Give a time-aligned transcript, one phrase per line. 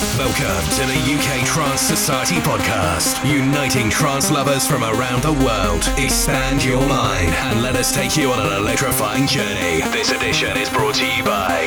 [0.00, 5.86] Welcome to the UK Trance Society podcast, uniting trance lovers from around the world.
[5.98, 9.82] Expand your mind and let us take you on an electrifying journey.
[9.92, 11.66] This edition is brought to you by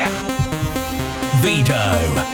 [1.44, 2.33] VDO.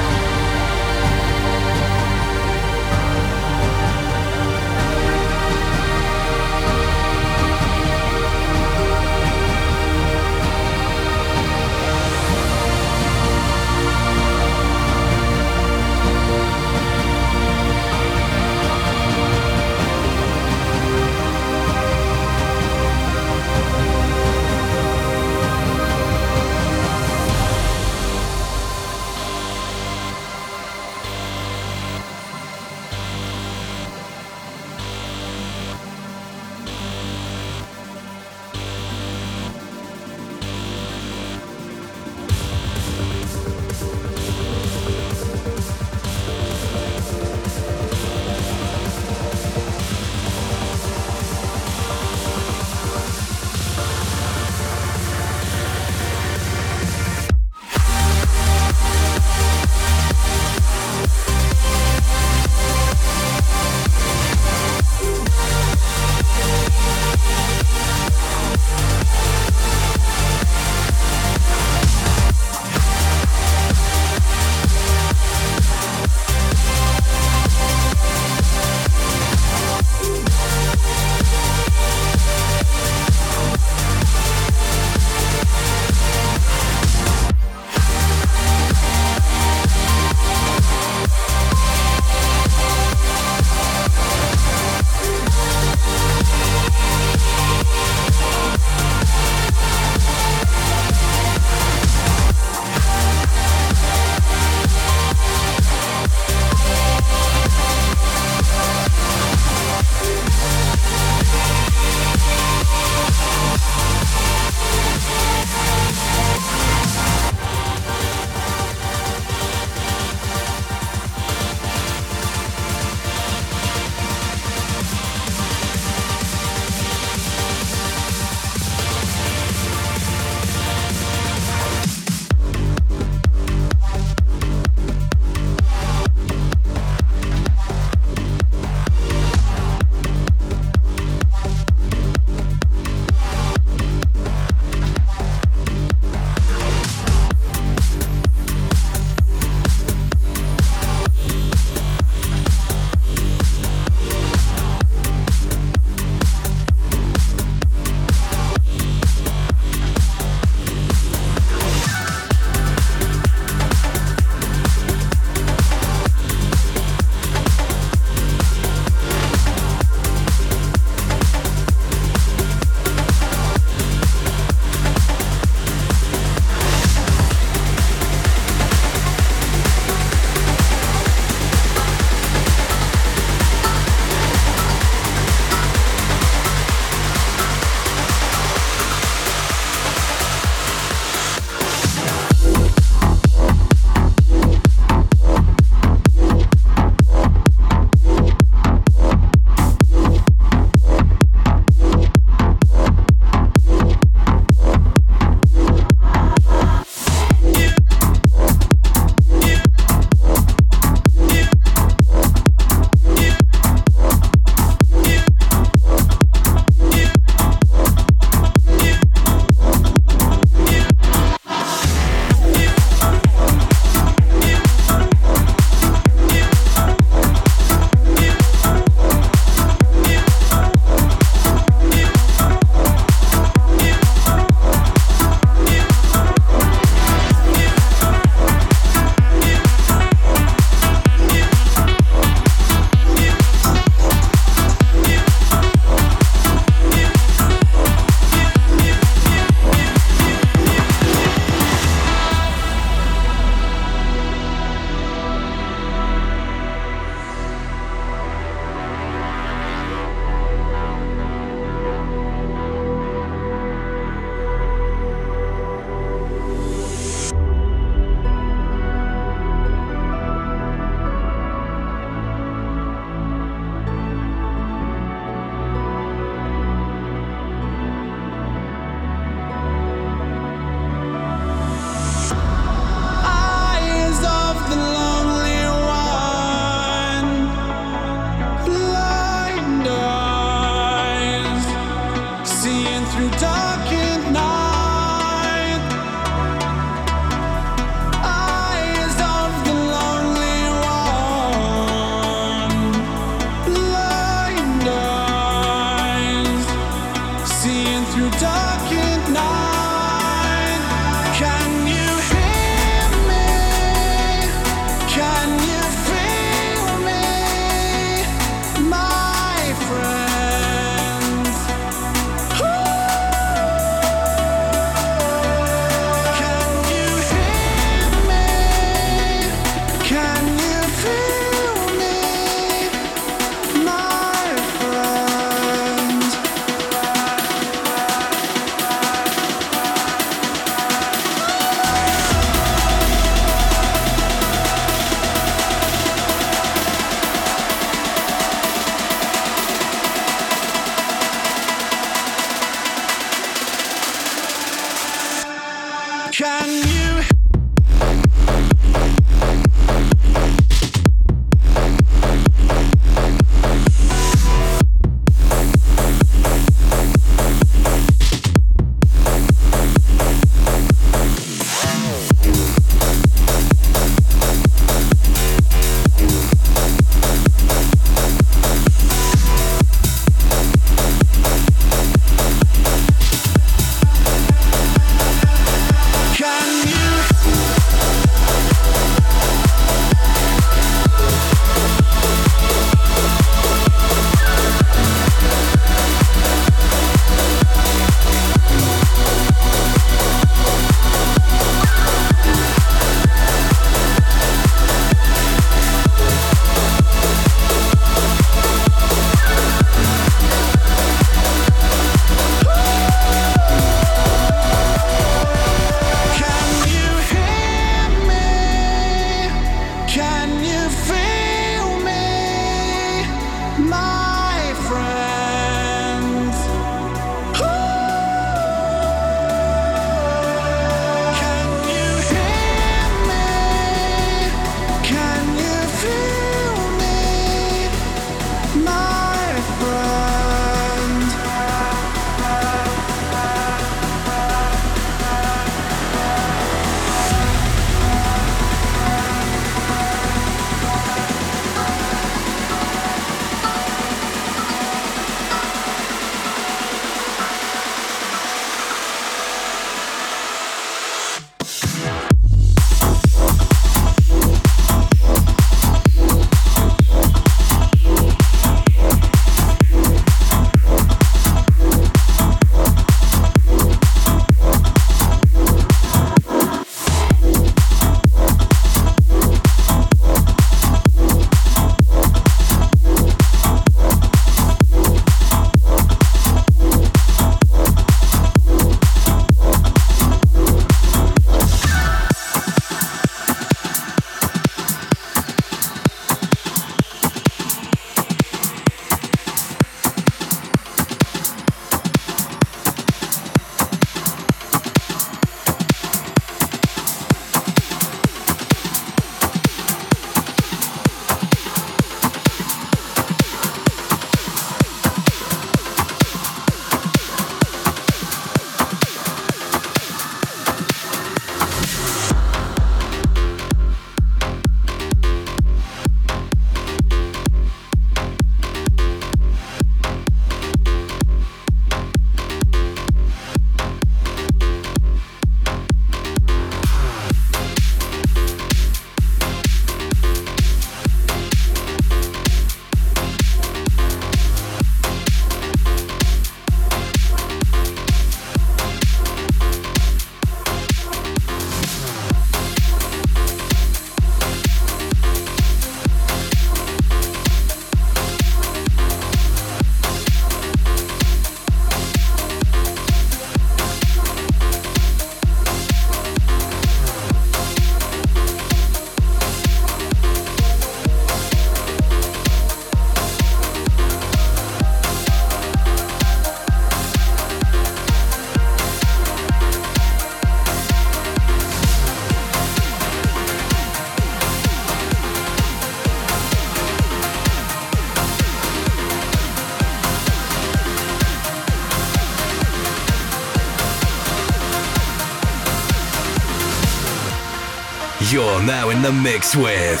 [598.32, 600.00] You're now in the mix with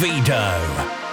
[0.00, 1.05] VDO.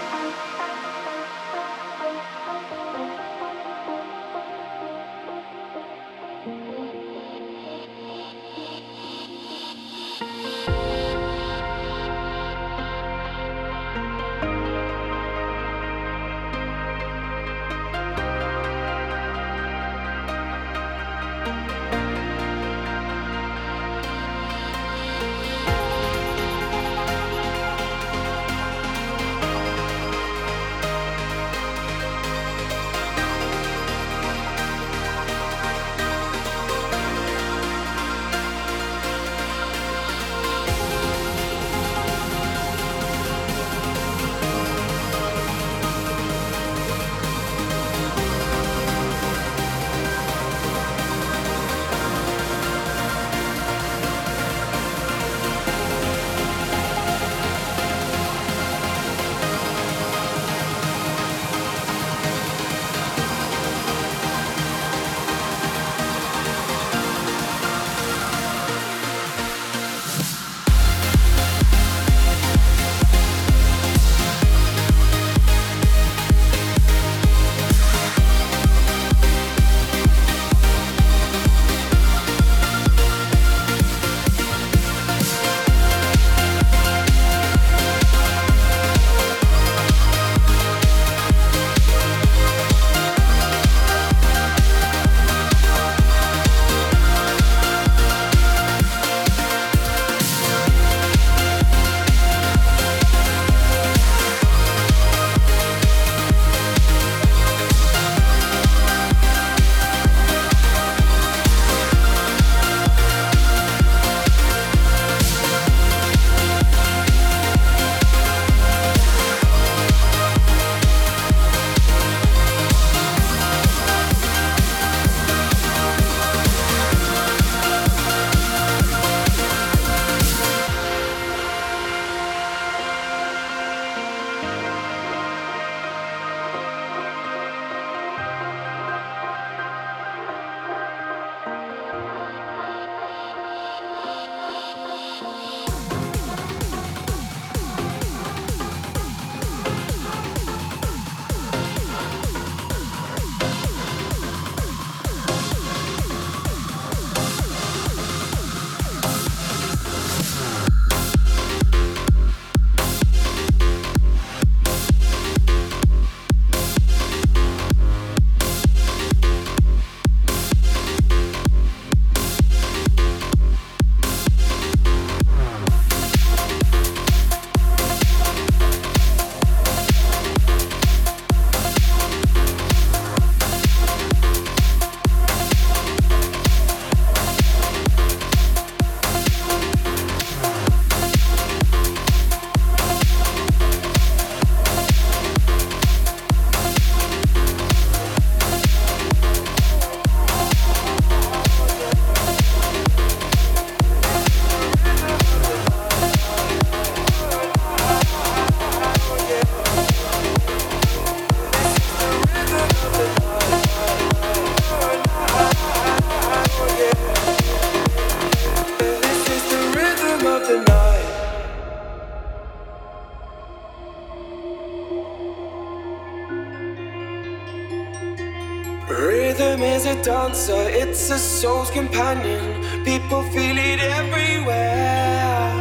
[231.44, 232.42] Soul's companion.
[232.86, 235.52] People feel it everywhere.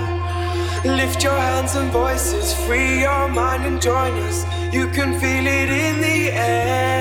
[0.84, 4.44] Lift your hands and voices, free your mind and join us.
[4.72, 6.91] You can feel it in the air.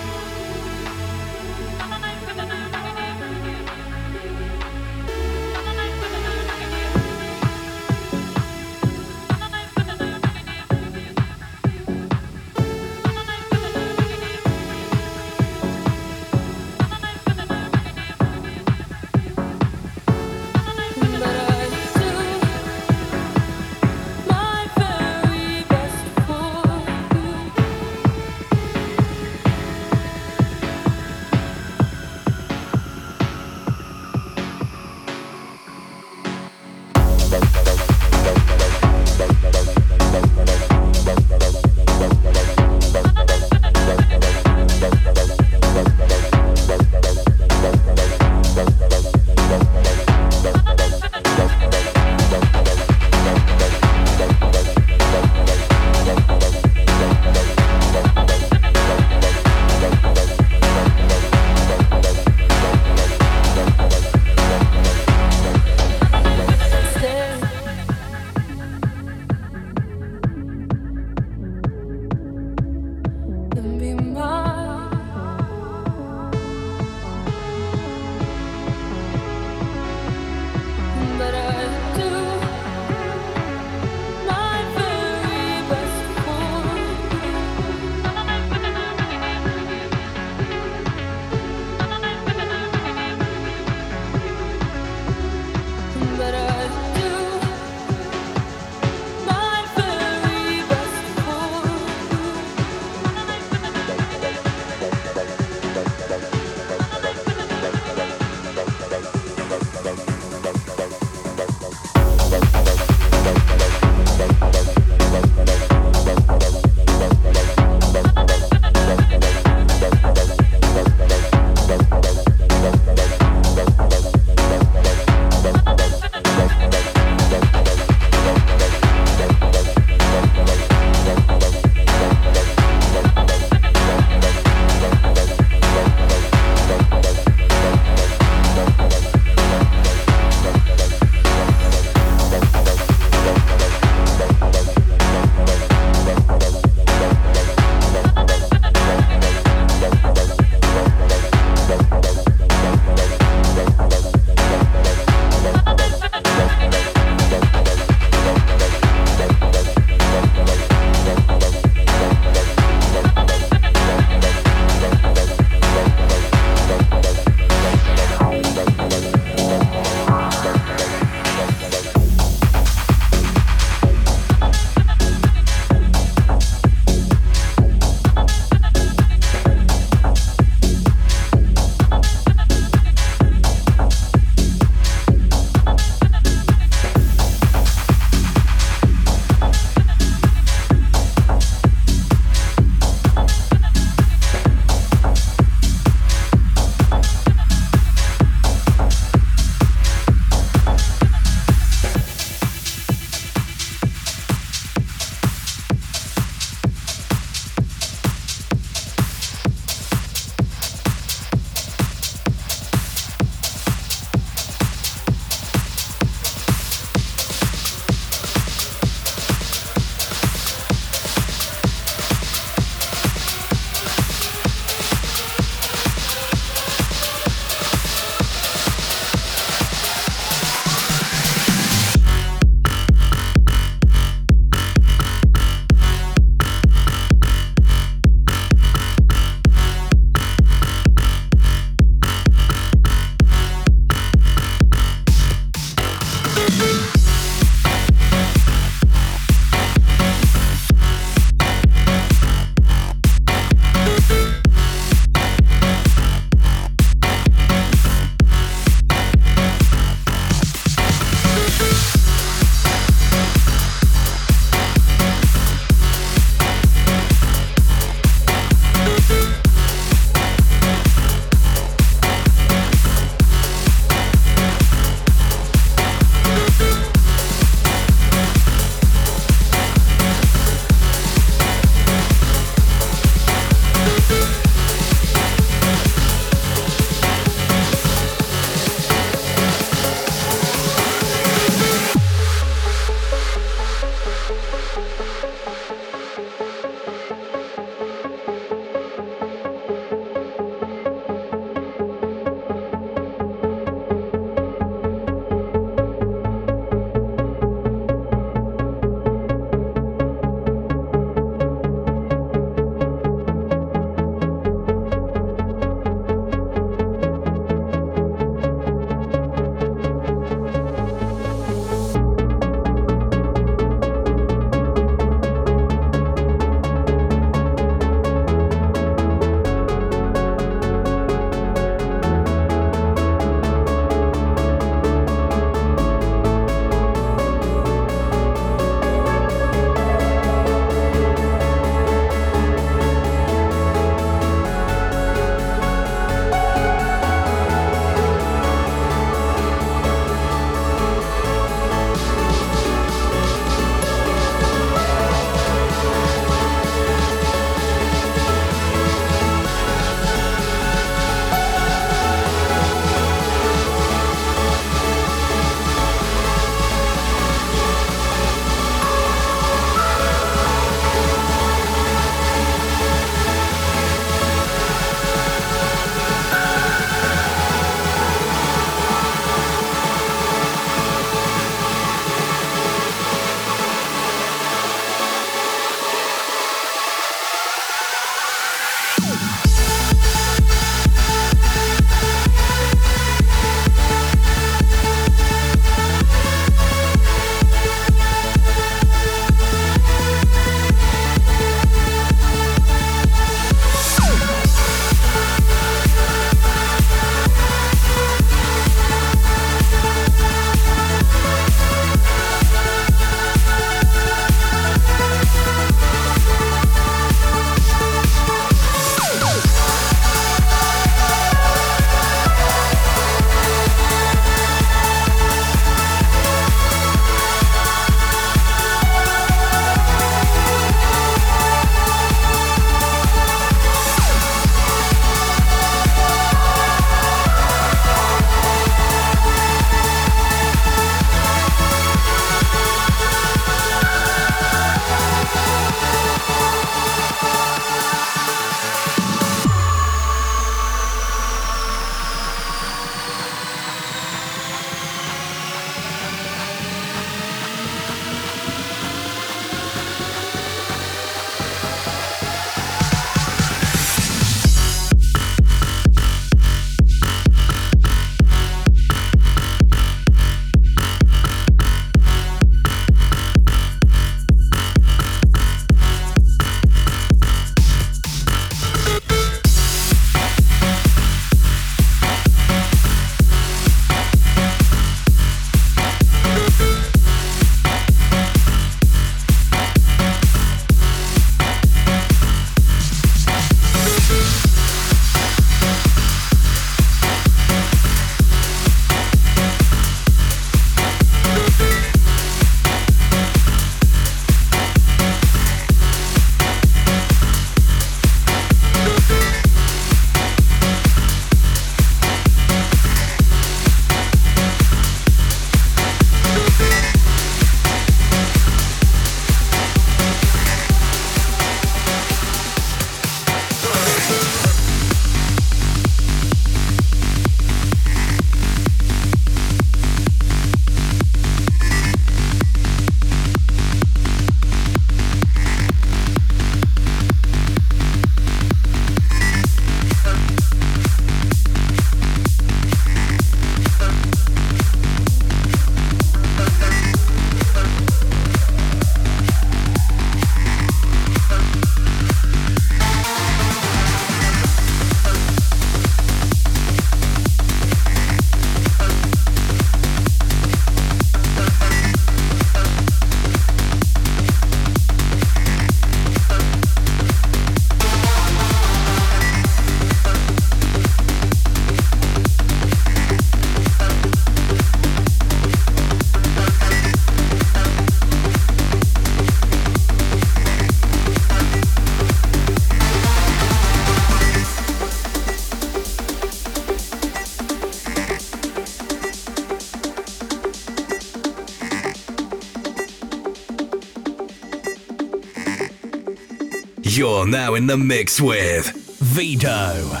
[597.25, 598.65] Now in the mix with
[598.99, 600.00] VDO.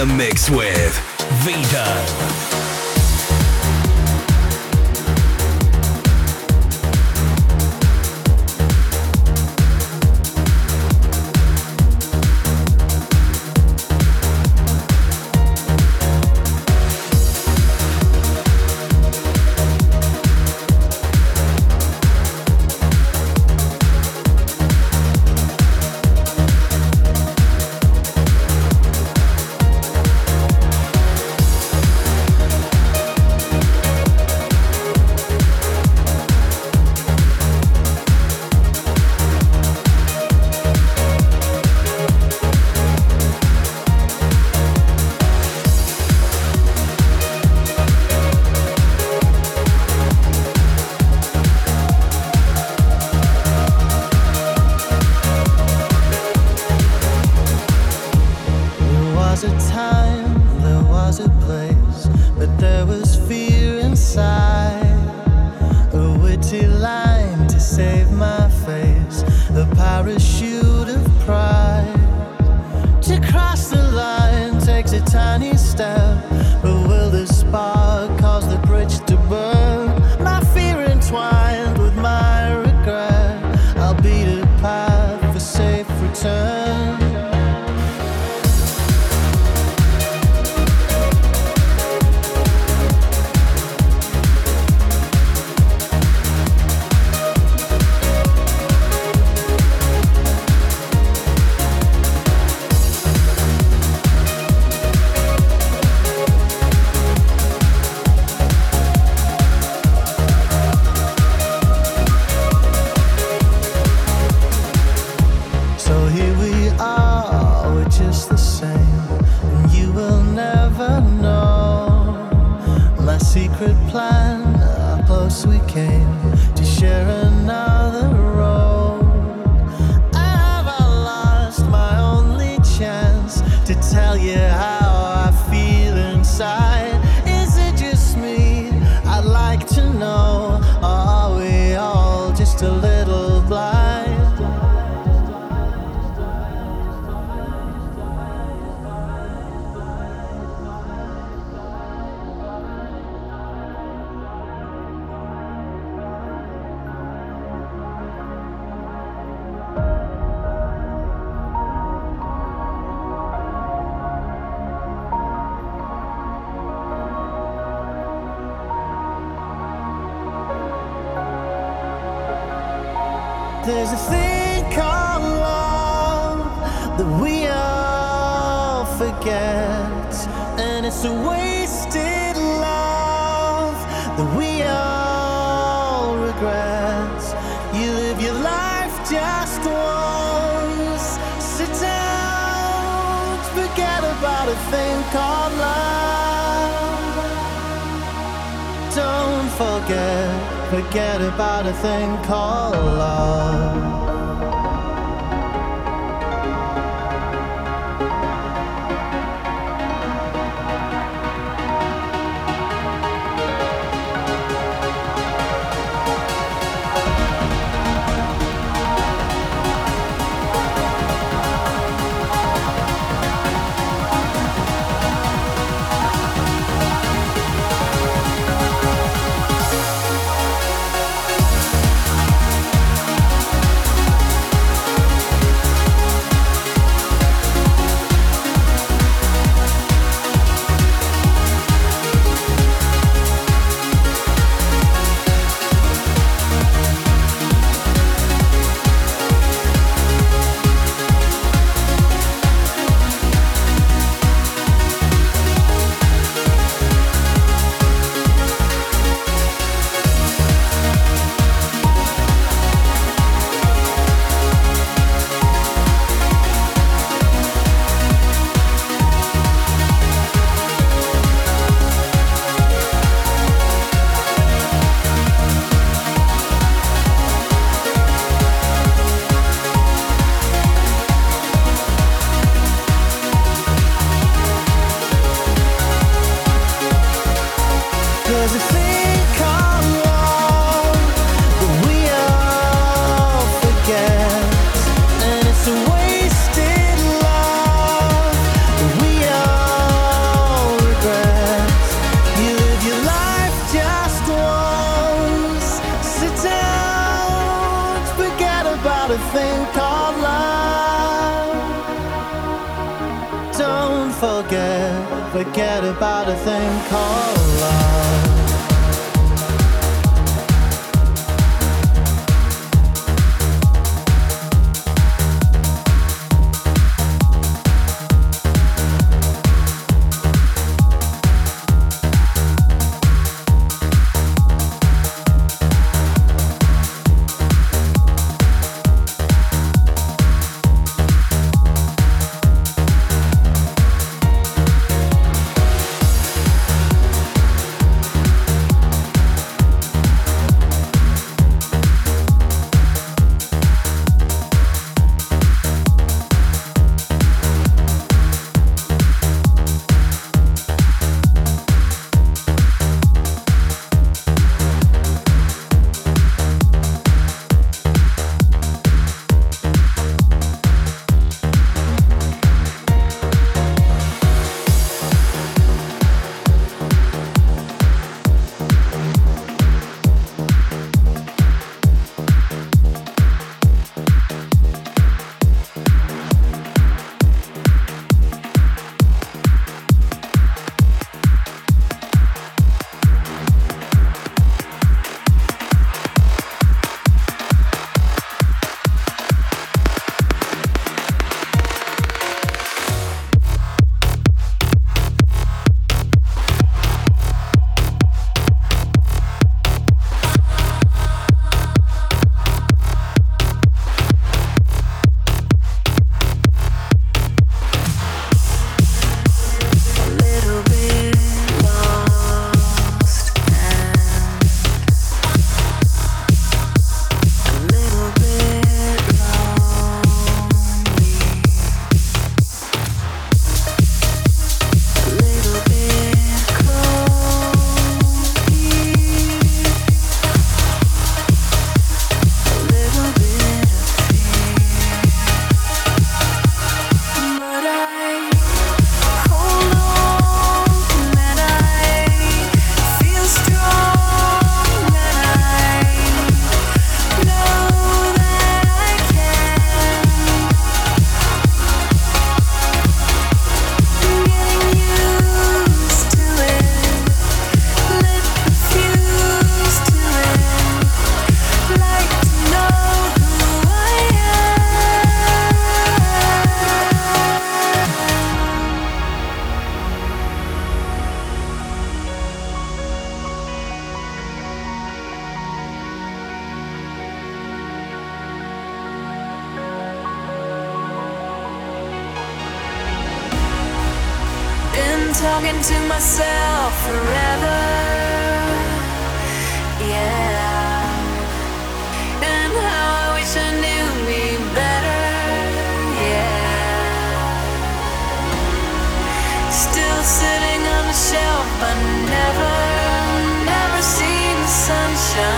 [0.00, 0.79] The mix with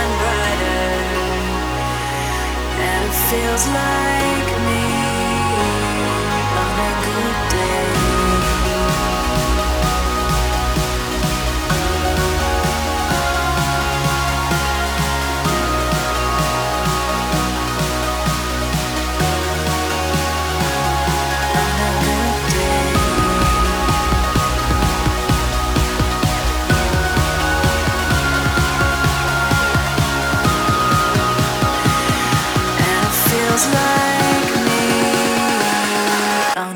[0.03, 0.89] sunshine brighter.
[2.87, 4.72] And it feels like me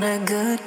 [0.08, 0.67] a good